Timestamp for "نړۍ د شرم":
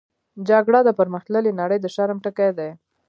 1.61-2.17